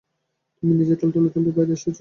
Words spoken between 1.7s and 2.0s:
এসেছো।